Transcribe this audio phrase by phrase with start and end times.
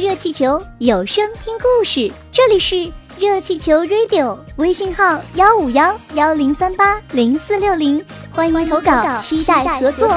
[0.00, 2.10] 热气球，有声听故事。
[2.32, 8.02] 这里是热气球 Radio，微信号幺五幺幺零三八零四六零，
[8.32, 10.08] 欢迎投稿，期待合作。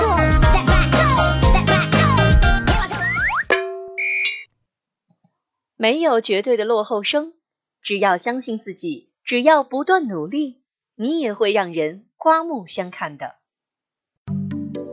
[5.75, 7.33] 没有绝对的落后生，
[7.81, 10.61] 只要相信自己，只要不断努力，
[10.95, 13.35] 你也会让人刮目相看的。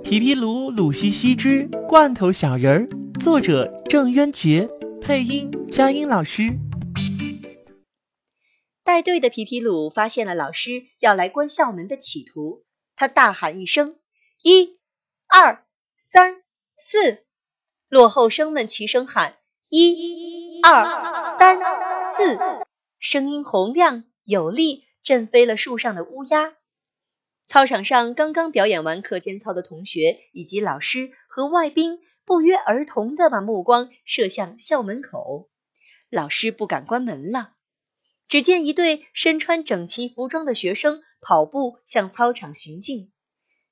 [0.03, 2.89] 皮皮鲁鲁西西之罐头小人儿，
[3.21, 4.67] 作者郑渊洁，
[5.03, 6.59] 配音佳音老师。
[8.83, 12.65] 带队的皮皮鲁发现了老师要来关校门的企图，
[12.97, 13.99] 他大喊一声
[14.43, 14.79] ：“一、
[15.27, 15.67] 二、
[16.01, 16.43] 三、
[16.79, 17.23] 四！”
[17.91, 19.37] 落后生们齐声喊
[19.69, 21.59] ：“一、二、三、
[22.17, 22.39] 四！”
[22.99, 26.55] 声音洪亮有力，震飞了树上的乌鸦。
[27.47, 31.99] 操场上刚刚表演完课间操的同学以及老师和外宾
[32.31, 35.51] 不约而同地把目光射向校门口。
[36.09, 37.55] 老师不敢关门了。
[38.29, 43.11] 只见一队身穿整齐服装的学生跑步向操场行进。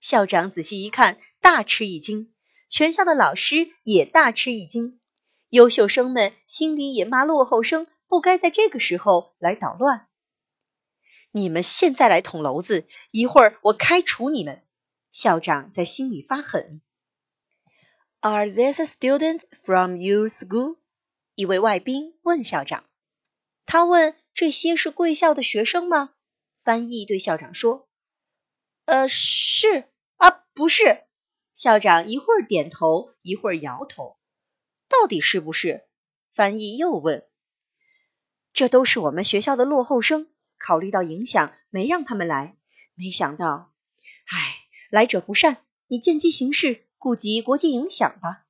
[0.01, 2.33] 校长仔细一看，大吃一惊；
[2.69, 4.99] 全校的老师也大吃一惊。
[5.51, 10.09] 优秀生们心里也骂落后生不该在这个时候来捣乱。
[11.31, 14.65] 你们现在来捅娄子，一会儿我开除你们！
[15.13, 16.81] 校长在心里发狠。
[18.21, 20.79] Are these students from your school？
[21.37, 22.83] 一位外宾问校长。
[23.65, 26.15] 他问：“这些是贵校的学生吗？”
[26.65, 27.89] 翻译对校长说
[28.87, 29.85] ：“呃，是
[30.17, 31.05] 啊，不是。”
[31.55, 34.17] 校长一会儿点头，一会儿摇头。
[34.89, 35.87] 到底是不是？
[36.33, 37.25] 翻译又问。
[38.53, 40.29] 这都是我们学校的落后生。
[40.59, 42.57] 考虑到影响，没让他们来。
[42.97, 43.73] 没想到，
[44.27, 44.57] 唉，
[44.91, 48.45] 来者不善，你见机行事，顾及国际影响吧。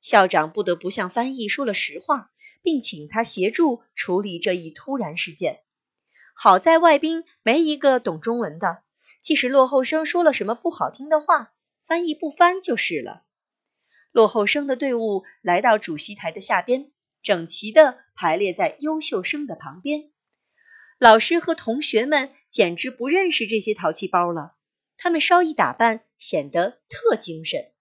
[0.00, 2.30] 校长不得不向翻译说了实话，
[2.62, 5.60] 并请他协助处理这一突然事件。
[6.34, 8.84] 好在外宾没一个懂中文的，
[9.22, 11.52] 即使落后生说了什么不好听的话，
[11.84, 13.24] 翻译不翻就是了。
[14.12, 20.10] 落后生的队伍来到主席台的下边，整齐的排列在优秀生的旁边。
[20.98, 24.54] 老师和同学们简直不认识这些淘气包了，
[24.96, 27.72] 他们稍一打扮，显得特精神。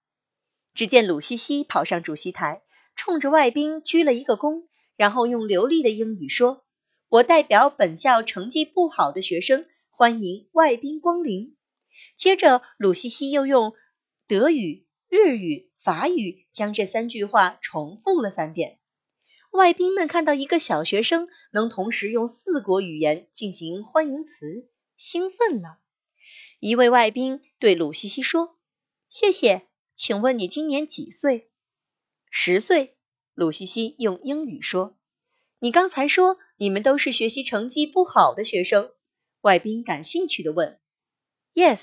[0.78, 2.62] 只见鲁西西跑上主席台，
[2.96, 6.64] 冲着外宾鞠了一个躬，然后用流利的英语说
[7.10, 11.58] ：“我代表本校成绩不好的学生，欢迎外宾光临。”
[12.16, 13.74] 接着，鲁西西又用
[14.28, 18.78] 德语、日语、法语将这三句话重复了三遍。
[19.50, 25.80] 外宾们看到一个小学生能同时用四国语言进行欢迎词，兴奋了。
[26.60, 28.56] 一位外宾对鲁西西说
[29.10, 29.66] ：“谢谢，
[29.98, 31.50] 请问你今年几岁
[32.32, 32.96] ？”“十岁。”
[33.34, 34.96] 鲁西西用英语说。
[35.60, 38.94] “你刚才说你们都是学习成绩不好的学生？”
[39.42, 40.80] 外宾感兴趣的问。
[41.54, 41.82] “Yes。”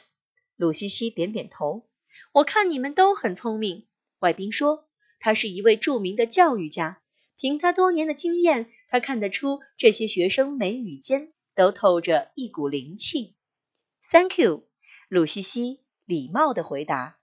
[0.56, 1.88] 鲁西西点点头。
[2.32, 3.86] “我看你们都很聪明。”
[4.20, 4.88] 外宾说。
[5.20, 7.00] 他是一位著名的教育家。
[7.36, 13.34] 凭他多年的经验，他看得出这些学生眉宇间都透着一股灵气。
[14.12, 14.68] Thank you，
[15.08, 17.18] 鲁西西礼貌的回答。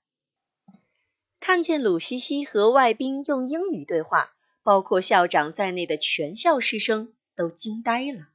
[1.41, 4.31] 看见鲁西西和外宾用英语对话，
[4.61, 8.27] 包括校长在内的全校师生都惊呆了。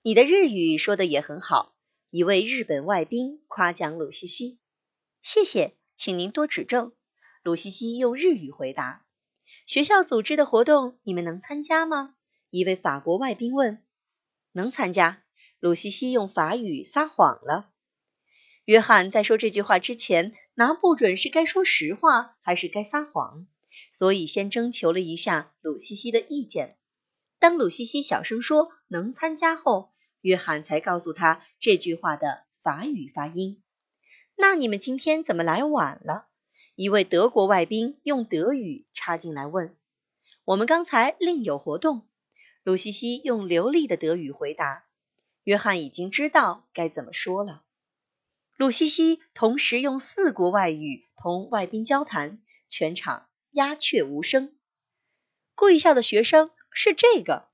[0.00, 1.74] 你的日语说的也很好，
[2.08, 4.58] 一位日本外宾夸奖鲁西西。
[5.22, 6.92] 谢谢，请您多指正。
[7.42, 9.04] 鲁西西用日语回答。
[9.66, 12.14] 学校组织的活动，你们能参加吗？
[12.48, 13.84] 一位法国外宾问。
[14.52, 15.22] 能参加。
[15.58, 17.70] 鲁西西用法语撒谎了。
[18.70, 23.48] 约翰在说这句话之前，拿不准是该说实话还是该撒谎，
[23.92, 26.76] 所以先征求了一下鲁西西的意见。
[27.40, 33.60] 当鲁西西小声说能参加后，约翰才告诉他这句话的法语发音。
[34.36, 36.28] 那你们今天怎么来晚了？
[36.76, 39.74] 一位德国外宾用德语插进来问
[40.46, 42.06] ：“我们刚才另有活动。”
[42.62, 44.84] 鲁西西用流利的德语回答。
[45.42, 47.64] 约翰已经知道该怎么说了。
[48.60, 54.54] 鲁西西同时用四国外语同外宾交谈，全场鸦雀无声。
[55.54, 57.48] 贵校的学生是这个。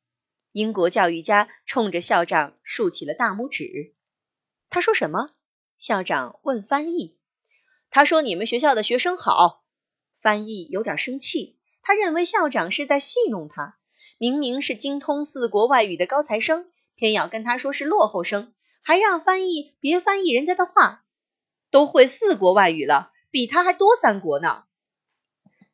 [0.51, 3.95] 英国教育家冲着校长竖起了大拇指。
[4.69, 5.31] 他说什么？
[5.79, 7.17] 校长问翻译。
[7.89, 9.65] 他说：“你们学校的学生好。”
[10.21, 13.79] 翻译有点生气，他认为校长是在戏弄他。
[14.19, 21.03] 明明是精通四国外语的高材生，偏要跟他说是落后生，还让翻译别翻译人家的话。
[21.69, 24.65] 都会四国外语了，比他还多三国呢。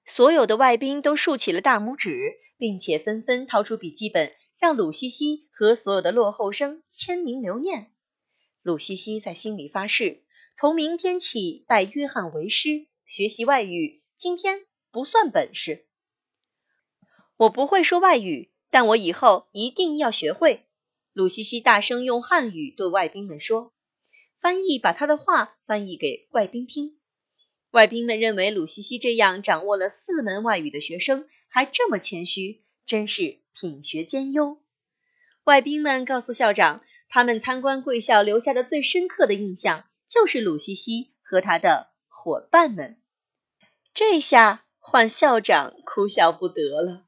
[0.04, 7.93] 所有的外宾都竖起了大拇指，并且纷纷掏出笔记本，让鲁西西和所有的落后生签名留念。
[8.62, 10.25] 鲁西西在心里发誓，
[10.58, 14.02] 从明天起拜约翰为师，学习外语。
[14.16, 15.87] 今天不算本事，
[17.37, 20.66] 我不会说外语，但我以后一定要学会。
[21.14, 23.75] 鲁西西大声用汉语对外宾们说，
[24.41, 26.99] 翻译把他的话翻译给外宾听。
[27.70, 34.62] 外宾们认为鲁西西这样掌握了四门外语的学生还这么谦虚，真是品学兼优。
[35.44, 42.97] 外宾们告诉校长，他们参观贵校留下的最深刻的印象就是鲁西西和他的伙伴们。
[43.93, 47.05] 这下换校长哭笑不得了。